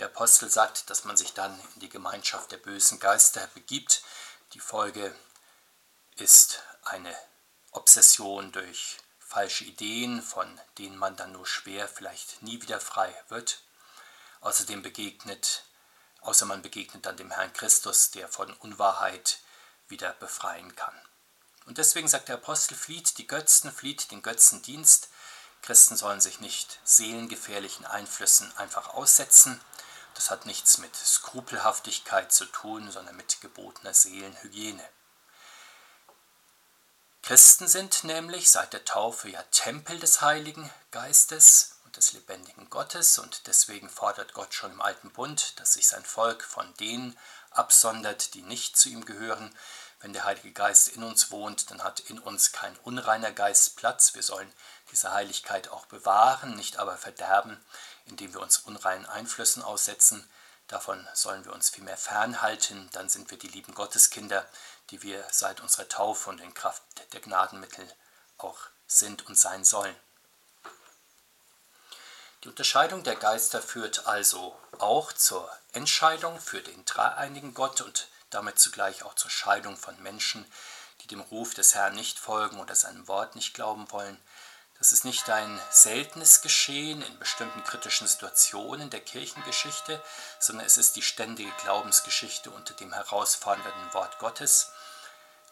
Der 0.00 0.06
Apostel 0.06 0.48
sagt, 0.48 0.88
dass 0.88 1.04
man 1.04 1.18
sich 1.18 1.34
dann 1.34 1.60
in 1.74 1.80
die 1.80 1.90
Gemeinschaft 1.90 2.50
der 2.52 2.56
bösen 2.56 2.98
Geister 3.00 3.46
begibt. 3.52 4.02
Die 4.54 4.58
Folge 4.58 5.14
ist 6.16 6.62
eine 6.84 7.14
Obsession 7.72 8.50
durch 8.50 8.96
falsche 9.18 9.64
Ideen, 9.64 10.22
von 10.22 10.58
denen 10.78 10.96
man 10.96 11.16
dann 11.16 11.32
nur 11.32 11.46
schwer, 11.46 11.86
vielleicht 11.86 12.40
nie 12.40 12.62
wieder 12.62 12.80
frei 12.80 13.14
wird. 13.28 13.60
Außerdem 14.40 14.80
begegnet, 14.80 15.64
außer 16.22 16.46
man 16.46 16.62
begegnet 16.62 17.04
dann 17.04 17.18
dem 17.18 17.30
Herrn 17.30 17.52
Christus, 17.52 18.10
der 18.10 18.26
von 18.26 18.54
Unwahrheit 18.54 19.40
wieder 19.88 20.14
befreien 20.14 20.74
kann. 20.76 20.98
Und 21.66 21.76
deswegen 21.76 22.08
sagt 22.08 22.28
der 22.28 22.36
Apostel, 22.36 22.74
flieht 22.74 23.18
die 23.18 23.26
Götzen, 23.26 23.70
flieht 23.70 24.10
den 24.12 24.22
Götzendienst. 24.22 25.10
Christen 25.60 25.98
sollen 25.98 26.22
sich 26.22 26.40
nicht 26.40 26.80
seelengefährlichen 26.84 27.84
Einflüssen 27.84 28.50
einfach 28.56 28.94
aussetzen. 28.94 29.60
Das 30.14 30.30
hat 30.30 30.46
nichts 30.46 30.78
mit 30.78 30.94
Skrupelhaftigkeit 30.94 32.32
zu 32.32 32.44
tun, 32.46 32.90
sondern 32.90 33.16
mit 33.16 33.40
gebotener 33.40 33.94
Seelenhygiene. 33.94 34.86
Christen 37.22 37.68
sind 37.68 38.04
nämlich 38.04 38.50
seit 38.50 38.72
der 38.72 38.84
Taufe 38.84 39.28
ja 39.28 39.42
Tempel 39.50 39.98
des 39.98 40.20
Heiligen 40.20 40.70
Geistes 40.90 41.76
und 41.84 41.96
des 41.96 42.12
lebendigen 42.12 42.70
Gottes 42.70 43.18
und 43.18 43.46
deswegen 43.46 43.88
fordert 43.88 44.32
Gott 44.32 44.54
schon 44.54 44.72
im 44.72 44.80
alten 44.80 45.10
Bund, 45.10 45.58
dass 45.60 45.74
sich 45.74 45.86
sein 45.86 46.04
Volk 46.04 46.42
von 46.42 46.72
denen 46.74 47.16
absondert, 47.50 48.34
die 48.34 48.42
nicht 48.42 48.76
zu 48.76 48.88
ihm 48.88 49.04
gehören. 49.04 49.54
Wenn 50.00 50.12
der 50.12 50.24
Heilige 50.24 50.52
Geist 50.52 50.88
in 50.88 51.02
uns 51.02 51.30
wohnt, 51.30 51.70
dann 51.70 51.84
hat 51.84 52.00
in 52.00 52.18
uns 52.18 52.52
kein 52.52 52.76
unreiner 52.84 53.32
Geist 53.32 53.76
Platz. 53.76 54.14
Wir 54.14 54.22
sollen 54.22 54.50
diese 54.90 55.12
Heiligkeit 55.12 55.68
auch 55.68 55.86
bewahren, 55.86 56.56
nicht 56.56 56.78
aber 56.78 56.96
verderben 56.96 57.60
indem 58.10 58.34
wir 58.34 58.40
uns 58.40 58.58
unreinen 58.58 59.06
Einflüssen 59.06 59.62
aussetzen. 59.62 60.28
Davon 60.68 61.06
sollen 61.14 61.44
wir 61.44 61.52
uns 61.52 61.70
vielmehr 61.70 61.96
fernhalten, 61.96 62.88
dann 62.92 63.08
sind 63.08 63.30
wir 63.30 63.38
die 63.38 63.48
lieben 63.48 63.74
Gotteskinder, 63.74 64.46
die 64.90 65.02
wir 65.02 65.24
seit 65.30 65.60
unserer 65.60 65.88
Taufe 65.88 66.30
und 66.30 66.40
in 66.40 66.54
Kraft 66.54 66.82
der 67.12 67.20
Gnadenmittel 67.20 67.88
auch 68.38 68.58
sind 68.86 69.26
und 69.26 69.38
sein 69.38 69.64
sollen. 69.64 69.94
Die 72.44 72.48
Unterscheidung 72.48 73.02
der 73.02 73.16
Geister 73.16 73.60
führt 73.60 74.06
also 74.06 74.58
auch 74.78 75.12
zur 75.12 75.50
Entscheidung 75.72 76.40
für 76.40 76.62
den 76.62 76.84
dreieinigen 76.84 77.52
Gott 77.52 77.80
und 77.80 78.08
damit 78.30 78.58
zugleich 78.58 79.02
auch 79.02 79.14
zur 79.14 79.30
Scheidung 79.30 79.76
von 79.76 80.00
Menschen, 80.02 80.44
die 81.02 81.06
dem 81.06 81.20
Ruf 81.20 81.54
des 81.54 81.74
Herrn 81.74 81.94
nicht 81.94 82.18
folgen 82.18 82.60
oder 82.60 82.74
seinem 82.74 83.08
Wort 83.08 83.34
nicht 83.34 83.54
glauben 83.54 83.90
wollen, 83.90 84.18
das 84.80 84.92
ist 84.92 85.04
nicht 85.04 85.28
ein 85.28 85.60
seltenes 85.70 86.40
Geschehen 86.40 87.02
in 87.02 87.18
bestimmten 87.18 87.62
kritischen 87.64 88.08
Situationen 88.08 88.88
der 88.88 89.00
Kirchengeschichte, 89.00 90.02
sondern 90.38 90.64
es 90.64 90.78
ist 90.78 90.96
die 90.96 91.02
ständige 91.02 91.52
Glaubensgeschichte 91.62 92.50
unter 92.50 92.72
dem 92.72 92.90
herausfordernden 92.94 93.92
Wort 93.92 94.18
Gottes. 94.18 94.70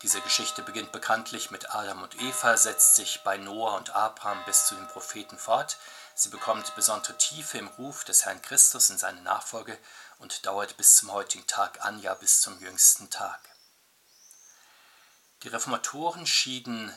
Diese 0.00 0.22
Geschichte 0.22 0.62
beginnt 0.62 0.92
bekanntlich 0.92 1.50
mit 1.50 1.74
Adam 1.74 2.02
und 2.04 2.18
Eva, 2.22 2.56
setzt 2.56 2.96
sich 2.96 3.22
bei 3.22 3.36
Noah 3.36 3.76
und 3.76 3.94
Abraham 3.94 4.42
bis 4.46 4.64
zu 4.66 4.76
den 4.76 4.88
Propheten 4.88 5.36
fort. 5.36 5.76
Sie 6.14 6.30
bekommt 6.30 6.74
besondere 6.74 7.18
Tiefe 7.18 7.58
im 7.58 7.68
Ruf 7.68 8.04
des 8.04 8.24
Herrn 8.24 8.40
Christus 8.40 8.88
in 8.88 8.96
seine 8.96 9.20
Nachfolge 9.20 9.76
und 10.18 10.46
dauert 10.46 10.76
bis 10.76 10.96
zum 10.96 11.12
heutigen 11.12 11.46
Tag 11.46 11.84
an, 11.84 12.00
ja 12.00 12.14
bis 12.14 12.40
zum 12.40 12.58
jüngsten 12.60 13.10
Tag. 13.10 13.40
Die 15.42 15.48
Reformatoren 15.48 16.26
schieden 16.26 16.92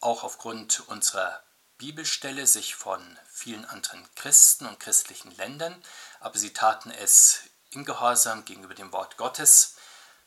auch 0.00 0.22
aufgrund 0.22 0.80
unserer 0.88 1.42
Bibelstelle 1.78 2.46
sich 2.46 2.76
von 2.76 3.18
vielen 3.26 3.64
anderen 3.64 4.06
Christen 4.14 4.66
und 4.66 4.78
christlichen 4.78 5.34
Ländern, 5.36 5.82
aber 6.20 6.38
sie 6.38 6.52
taten 6.52 6.90
es 6.90 7.40
in 7.70 7.84
Gehorsam 7.84 8.44
gegenüber 8.44 8.74
dem 8.74 8.92
Wort 8.92 9.16
Gottes. 9.16 9.74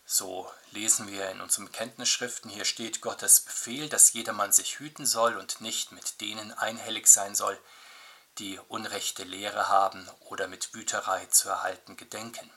So 0.05 0.51
lesen 0.71 1.07
wir 1.07 1.29
in 1.29 1.41
unseren 1.41 1.65
Bekenntnisschriften, 1.65 2.49
hier 2.49 2.65
steht 2.65 3.01
Gottes 3.01 3.41
Befehl, 3.41 3.87
dass 3.87 4.13
jedermann 4.13 4.51
sich 4.51 4.79
hüten 4.79 5.05
soll 5.05 5.37
und 5.37 5.61
nicht 5.61 5.91
mit 5.91 6.19
denen 6.21 6.51
einhellig 6.53 7.07
sein 7.07 7.35
soll, 7.35 7.57
die 8.39 8.59
unrechte 8.67 9.23
Lehre 9.23 9.69
haben 9.69 10.09
oder 10.21 10.47
mit 10.47 10.73
Wüterei 10.73 11.25
zu 11.27 11.49
erhalten 11.49 11.97
gedenken. 11.97 12.51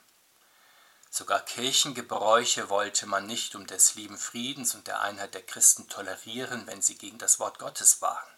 Sogar 1.11 1.41
Kirchengebräuche 1.41 2.69
wollte 2.69 3.07
man 3.07 3.27
nicht 3.27 3.55
um 3.57 3.67
des 3.67 3.97
lieben 3.97 4.17
Friedens 4.17 4.75
und 4.75 4.87
der 4.87 5.01
Einheit 5.01 5.35
der 5.35 5.43
Christen 5.43 5.89
tolerieren, 5.89 6.67
wenn 6.67 6.83
sie 6.83 6.97
gegen 6.97 7.19
das 7.19 7.41
Wort 7.41 7.59
Gottes 7.59 8.01
waren. 8.01 8.31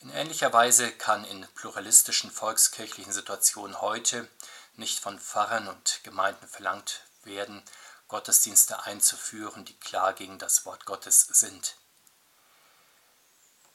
In 0.00 0.10
ähnlicher 0.10 0.52
Weise 0.52 0.90
kann 0.92 1.24
in 1.24 1.46
pluralistischen 1.54 2.30
volkskirchlichen 2.30 3.12
Situationen 3.12 3.80
heute 3.80 4.28
nicht 4.74 5.00
von 5.00 5.18
Pfarrern 5.18 5.68
und 5.68 6.00
Gemeinden 6.04 6.46
verlangt 6.46 7.02
werden, 7.24 7.62
Gottesdienste 8.06 8.84
einzuführen, 8.84 9.64
die 9.64 9.78
klar 9.78 10.14
gegen 10.14 10.38
das 10.38 10.64
Wort 10.64 10.84
Gottes 10.86 11.22
sind. 11.22 11.76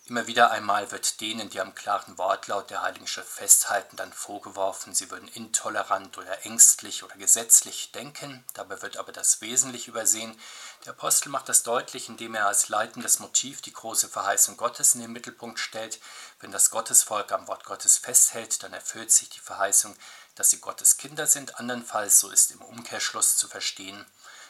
Immer 0.06 0.28
wieder 0.28 0.52
einmal 0.52 0.92
wird 0.92 1.22
denen, 1.22 1.50
die 1.50 1.62
am 1.62 1.76
klaren 1.76 2.18
Wortlaut 2.18 2.70
der 2.70 2.82
Heiligen 2.82 3.08
Schrift 3.08 3.30
festhalten, 3.30 3.96
dann 3.96 4.12
vorgeworfen, 4.12 4.94
sie 4.94 5.10
würden 5.10 5.30
intolerant 5.30 6.18
oder 6.18 6.46
ängstlich 6.46 7.04
oder 7.04 7.16
gesetzlich 7.16 7.94
denken. 7.94 8.44
Dabei 8.54 8.82
wird 8.82 8.98
aber 8.98 9.14
das 9.14 9.40
Wesentliche 9.40 9.92
übersehen. 9.92 10.38
Der 10.84 10.92
Apostel 10.92 11.30
macht 11.30 11.48
das 11.48 11.64
deutlich, 11.64 12.10
indem 12.10 12.36
er 12.36 12.48
als 12.48 12.68
leitendes 12.68 13.20
Motiv 13.20 13.62
die 13.62 13.72
große 13.72 14.10
Verheißung 14.10 14.58
Gottes 14.58 14.94
in 14.94 15.00
den 15.00 15.14
Mittelpunkt 15.14 15.58
stellt. 15.58 16.02
Wenn 16.42 16.52
das 16.52 16.70
Gottesvolk 16.70 17.32
am 17.32 17.48
Wort 17.48 17.64
Gottes 17.64 17.98
festhält, 17.98 18.62
dann 18.62 18.74
erfüllt 18.74 19.10
sich 19.14 19.30
die 19.30 19.40
Verheißung, 19.40 19.96
dass 20.36 20.50
sie 20.50 20.60
Gottes 20.60 20.98
Kinder 20.98 21.28
sind. 21.28 21.60
Andernfalls, 21.60 22.20
so 22.20 22.30
ist 22.30 22.52
im 22.52 22.62
Umkehrschluss 22.62 23.38
zu 23.38 23.48
verstehen, 23.48 24.06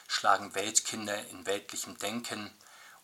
schlagen 0.07 0.55
Weltkinder 0.55 1.27
in 1.27 1.45
weltlichem 1.45 1.99
Denken 1.99 2.51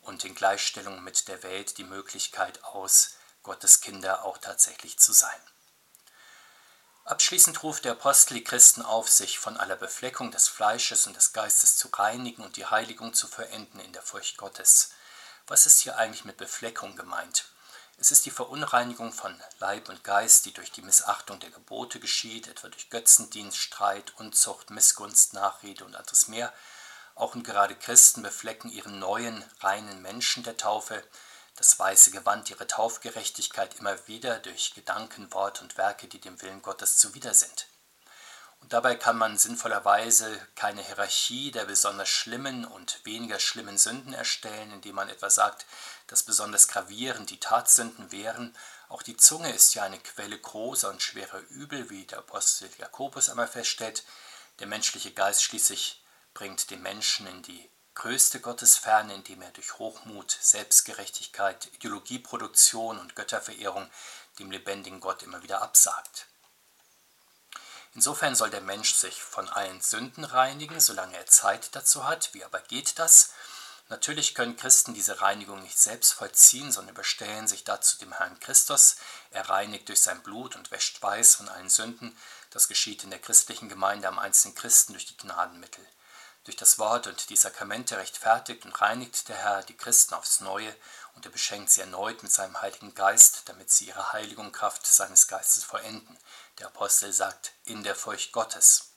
und 0.10 0.26
in 0.26 0.34
Gleichstellung 0.34 1.04
mit 1.04 1.28
der 1.28 1.44
Welt 1.44 1.78
die 1.78 1.84
Möglichkeit 1.84 2.64
aus, 2.64 3.12
Gottes 3.44 3.80
Kinder 3.80 4.26
auch 4.26 4.40
tatsächlich 4.40 4.98
zu 4.98 5.14
sein. 5.14 5.40
Abschließend 7.06 7.62
ruft 7.62 7.86
der 7.86 7.94
Apostel 7.94 8.34
die 8.34 8.44
Christen 8.44 8.82
auf, 8.82 9.08
sich 9.08 9.38
von 9.38 9.56
aller 9.58 9.76
Befleckung 9.76 10.32
des 10.32 10.48
Fleisches 10.48 11.06
und 11.06 11.16
des 11.16 11.32
Geistes 11.32 11.78
zu 11.78 11.90
reinigen 11.90 12.44
und 12.44 12.58
die 12.58 12.66
Heiligung 12.66 13.14
zu 13.14 13.28
verenden 13.28 13.80
in 13.80 13.94
der 13.94 14.02
Furcht 14.02 14.38
Gottes. 14.38 14.90
Was 15.48 15.68
ist 15.68 15.80
hier 15.80 15.98
eigentlich 15.98 16.26
mit 16.26 16.38
Befleckung 16.38 16.96
gemeint? 16.96 17.46
Es 17.98 18.12
ist 18.12 18.26
die 18.26 18.32
Verunreinigung 18.32 19.14
von 19.14 19.40
Leib 19.60 19.90
und 19.90 20.04
Geist, 20.04 20.46
die 20.46 20.54
durch 20.54 20.72
die 20.72 20.82
Missachtung 20.82 21.40
der 21.40 21.52
Gebote 21.52 22.00
geschieht, 22.00 22.48
etwa 22.48 22.70
durch 22.70 22.90
Götzendienst, 22.90 23.58
Streit, 23.58 24.14
Unzucht, 24.18 24.72
Missgunst, 24.72 25.34
Nachrede 25.34 25.86
und 25.86 25.96
anderes 25.96 26.28
mehr. 26.28 26.52
Auch 27.20 27.36
und 27.36 27.44
gerade 27.44 27.76
Christen 27.76 28.22
beflecken 28.22 28.72
ihren 28.72 28.98
neuen, 28.98 29.44
reinen 29.60 30.02
Menschen 30.02 30.44
der 30.44 30.56
Taufe, 30.56 31.04
das 31.58 31.78
weiße 31.78 32.12
Gewand 32.12 32.50
ihrer 32.50 32.66
Taufgerechtigkeit 32.66 33.76
immer 33.78 34.08
wieder 34.08 34.40
durch 34.40 34.74
Gedanken, 34.74 35.34
Wort 35.34 35.62
und 35.62 35.78
Werke, 35.78 36.08
die 36.08 36.22
dem 36.22 36.42
Willen 36.42 36.62
Gottes 36.62 36.96
zuwider 36.96 37.34
sind. 37.34 37.68
Und 38.62 38.72
dabei 38.72 38.96
kann 38.96 39.18
man 39.18 39.38
sinnvollerweise 39.38 40.40
keine 40.56 40.82
Hierarchie 40.82 41.52
der 41.52 41.66
besonders 41.66 42.08
schlimmen 42.08 42.64
und 42.64 43.04
weniger 43.04 43.42
schlimmen 43.42 43.78
Sünden 43.78 44.14
erstellen, 44.14 44.72
indem 44.72 44.96
man 44.96 45.10
etwa 45.10 45.30
sagt, 45.30 45.66
dass 46.08 46.24
besonders 46.24 46.70
gravierend 46.70 47.32
die 47.32 47.40
Tatsünden 47.42 48.14
wären. 48.14 48.56
Auch 48.88 49.02
die 49.02 49.18
Zunge 49.18 49.52
ist 49.52 49.74
ja 49.76 49.84
eine 49.84 50.00
Quelle 50.00 50.40
großer 50.40 50.90
und 50.90 51.02
schwerer 51.02 51.42
Übel, 51.50 51.90
wie 51.90 52.06
der 52.06 52.20
Apostel 52.20 52.70
Jakobus 52.78 53.30
einmal 53.30 53.50
feststellt. 53.50 54.06
Der 54.60 54.68
menschliche 54.68 55.12
Geist 55.12 55.44
schließlich 55.44 56.02
bringt 56.34 56.70
den 56.70 56.82
Menschen 56.82 57.28
in 57.28 57.42
die 57.44 57.70
größte 57.96 58.40
Gottesferne, 58.40 59.14
indem 59.14 59.42
er 59.42 59.52
durch 59.52 59.78
Hochmut, 59.78 60.38
Selbstgerechtigkeit, 60.40 61.68
Ideologieproduktion 61.74 62.98
und 62.98 63.16
Götterverehrung 63.16 63.90
dem 64.40 64.52
lebendigen 64.52 65.02
Gott 65.02 65.22
immer 65.24 65.44
wieder 65.44 65.62
absagt. 65.62 66.28
Insofern 67.96 68.36
soll 68.36 68.50
der 68.50 68.62
Mensch 68.62 68.94
sich 68.94 69.22
von 69.22 69.50
allen 69.50 69.82
Sünden 69.82 70.24
reinigen, 70.24 70.80
solange 70.80 71.18
er 71.18 71.26
Zeit 71.26 71.76
dazu 71.76 72.06
hat. 72.06 72.34
Wie 72.34 72.46
aber 72.46 72.62
geht 72.62 73.00
das? 73.00 73.34
Natürlich 73.90 74.36
können 74.36 74.56
Christen 74.56 74.94
diese 74.94 75.20
Reinigung 75.20 75.64
nicht 75.64 75.80
selbst 75.80 76.14
vollziehen, 76.14 76.72
sondern 76.72 76.94
überstellen 76.94 77.48
sich 77.48 77.64
dazu 77.64 77.98
dem 77.98 78.14
Herrn 78.14 78.40
Christus. 78.40 78.98
Er 79.32 79.50
reinigt 79.50 79.90
durch 79.90 80.02
sein 80.02 80.22
Blut 80.22 80.56
und 80.56 80.70
wäscht 80.70 81.02
weiß 81.02 81.36
von 81.36 81.50
allen 81.50 81.70
Sünden. 81.70 82.16
Das 82.52 82.68
geschieht 82.68 83.04
in 83.04 83.10
der 83.10 83.20
christlichen 83.20 83.68
Gemeinde 83.68 84.08
am 84.08 84.20
einzelnen 84.20 84.54
Christen 84.54 84.94
durch 84.94 85.08
die 85.08 85.18
Gnadenmittel. 85.18 85.86
Durch 86.50 86.58
das 86.58 86.80
Wort 86.80 87.06
und 87.06 87.30
die 87.30 87.36
Sakramente 87.36 87.98
rechtfertigt 87.98 88.66
und 88.66 88.82
reinigt 88.82 89.30
der 89.30 89.36
Herr 89.36 89.62
die 89.62 89.78
Christen 89.78 90.16
aufs 90.16 90.40
Neue 90.40 90.76
und 91.14 91.24
er 91.24 91.32
beschenkt 91.32 91.70
sie 91.70 91.82
erneut 91.82 92.24
mit 92.24 92.32
seinem 92.32 92.60
Heiligen 92.60 92.96
Geist, 92.96 93.44
damit 93.46 93.70
sie 93.70 93.86
ihre 93.86 94.14
Heiligung 94.14 94.52
Kraft 94.52 94.88
seines 94.88 95.28
Geistes 95.28 95.64
vollenden. 95.64 96.18
Der 96.58 96.66
Apostel 96.66 97.14
sagt, 97.14 97.52
in 97.66 97.84
der 97.84 97.94
Furcht 97.94 98.32
Gottes. 98.32 98.94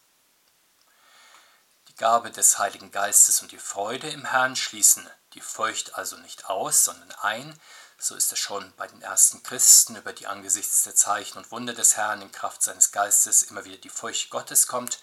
Die 1.89 1.95
Gabe 1.97 2.31
des 2.31 2.59
Heiligen 2.59 2.91
Geistes 2.91 3.43
und 3.43 3.53
die 3.53 3.59
Freude 3.59 4.09
im 4.09 4.25
Herrn 4.25 4.57
schließen 4.57 5.07
die 5.35 5.43
Furcht 5.43 5.95
also 5.97 6.17
nicht 6.17 6.47
aus, 6.47 6.85
sondern 6.85 7.13
ein, 7.21 7.61
so 7.99 8.15
ist 8.15 8.33
es 8.33 8.39
schon 8.39 8.73
bei 8.79 8.87
den 8.87 9.03
ersten 9.03 9.43
Christen, 9.43 9.97
über 9.97 10.15
die 10.15 10.27
angesichts 10.27 10.85
der 10.85 10.95
Zeichen 10.95 11.37
und 11.37 11.51
Wunder 11.51 11.75
des 11.75 11.99
Herrn 11.99 12.23
in 12.23 12.33
Kraft 12.33 12.63
seines 12.63 12.93
Geistes 12.93 13.43
immer 13.43 13.67
wieder 13.67 13.77
die 13.77 13.91
Furcht 13.91 14.31
Gottes 14.31 14.67
kommt, 14.67 15.01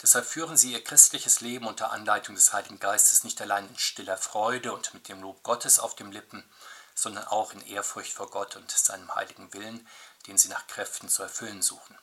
Deshalb 0.00 0.26
führen 0.26 0.56
sie 0.56 0.72
ihr 0.72 0.84
christliches 0.84 1.40
Leben 1.40 1.66
unter 1.66 1.90
Anleitung 1.90 2.36
des 2.36 2.52
Heiligen 2.52 2.78
Geistes 2.78 3.24
nicht 3.24 3.40
allein 3.40 3.68
in 3.68 3.78
stiller 3.78 4.16
Freude 4.16 4.72
und 4.72 4.94
mit 4.94 5.08
dem 5.08 5.20
Lob 5.20 5.42
Gottes 5.42 5.80
auf 5.80 5.96
den 5.96 6.12
Lippen, 6.12 6.48
sondern 6.94 7.24
auch 7.24 7.52
in 7.52 7.66
Ehrfurcht 7.66 8.12
vor 8.12 8.30
Gott 8.30 8.56
und 8.56 8.70
seinem 8.70 9.12
heiligen 9.14 9.52
Willen, 9.54 9.86
den 10.26 10.38
sie 10.38 10.48
nach 10.48 10.66
Kräften 10.68 11.08
zu 11.08 11.22
erfüllen 11.22 11.62
suchen. 11.62 11.98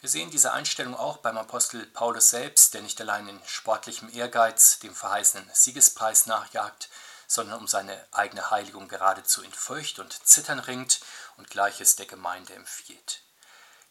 Wir 0.00 0.08
sehen 0.08 0.30
diese 0.30 0.52
Einstellung 0.52 0.94
auch 0.94 1.16
beim 1.16 1.36
Apostel 1.36 1.84
Paulus 1.86 2.30
selbst, 2.30 2.74
der 2.74 2.82
nicht 2.82 3.00
allein 3.00 3.28
in 3.28 3.40
sportlichem 3.46 4.08
Ehrgeiz 4.14 4.78
dem 4.78 4.94
verheißenen 4.94 5.50
Siegespreis 5.52 6.26
nachjagt, 6.26 6.88
sondern 7.26 7.58
um 7.58 7.66
seine 7.66 8.06
eigene 8.12 8.50
Heiligung 8.50 8.86
geradezu 8.86 9.42
in 9.42 9.52
Furcht 9.52 9.98
und 9.98 10.12
Zittern 10.26 10.60
ringt 10.60 11.00
und 11.36 11.50
Gleiches 11.50 11.96
der 11.96 12.06
Gemeinde 12.06 12.54
empfiehlt. 12.54 13.22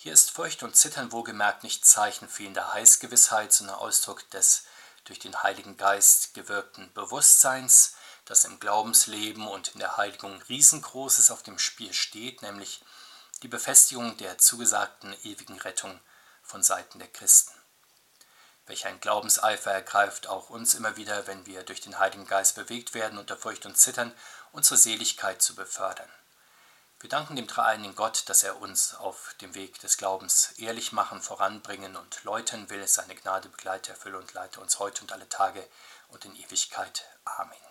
Hier 0.08 0.14
ist 0.14 0.32
Furcht 0.32 0.64
und 0.64 0.74
Zittern 0.74 1.12
wohlgemerkt 1.12 1.66
nicht 1.66 1.86
Zeichen 1.86 2.30
fehlender 2.30 2.74
Heißgewissheit, 2.74 3.52
sondern 3.52 3.76
Ausdruck 3.76 4.30
des 4.30 4.64
durch 5.04 5.20
den 5.20 5.44
Heiligen 5.44 5.76
Geist 5.76 6.34
gewirkten 6.34 6.94
Bewusstseins, 6.94 7.94
dass 8.24 8.46
im 8.46 8.58
Glaubensleben 8.62 9.46
und 9.46 9.68
in 9.74 9.80
der 9.82 9.98
Heiligung 9.98 10.42
riesengroßes 10.44 11.30
auf 11.30 11.44
dem 11.44 11.60
Spiel 11.60 11.92
steht, 11.92 12.42
nämlich 12.42 12.86
die 13.44 13.50
Befestigung 13.50 14.16
der 14.16 14.38
zugesagten 14.38 15.14
ewigen 15.24 15.60
Rettung 15.60 16.00
von 16.42 16.64
Seiten 16.64 17.00
der 17.00 17.10
Christen. 17.10 17.52
Welch 18.66 18.86
ein 18.86 19.02
Glaubenseifer 19.02 19.74
ergreift 19.74 20.28
auch 20.28 20.50
uns 20.50 20.74
immer 20.74 20.96
wieder, 20.96 21.28
wenn 21.28 21.46
wir 21.46 21.64
durch 21.64 21.82
den 21.82 22.00
Heiligen 22.00 22.28
Geist 22.28 22.56
bewegt 22.56 22.94
werden, 22.94 23.20
unter 23.20 23.36
Furcht 23.36 23.66
und 23.66 23.78
Zittern 23.78 24.14
unsere 24.54 24.78
Seligkeit 24.78 25.42
zu 25.42 25.54
befördern. 25.54 26.10
Wir 27.00 27.10
danken 27.12 27.36
dem 27.36 27.46
dreieinigen 27.46 27.96
Gott, 27.96 28.28
dass 28.28 28.42
er 28.42 28.60
uns 28.60 28.96
auf 28.96 29.36
dem 29.42 29.54
Weg 29.54 29.80
des 29.82 29.98
Glaubens 29.98 30.54
ehrlich 30.58 30.92
machen, 30.92 31.22
voranbringen 31.22 31.96
und 31.96 32.24
läutern 32.24 32.72
will. 32.72 32.88
Seine 32.88 33.16
Gnade 33.16 33.50
begleite, 33.50 33.92
erfülle 33.92 34.18
und 34.18 34.34
leite 34.34 34.60
uns 34.62 34.80
heute 34.80 35.02
und 35.02 35.12
alle 35.12 35.30
Tage 35.30 35.64
und 36.10 36.26
in 36.26 36.36
Ewigkeit. 36.36 37.06
Amen. 37.24 37.67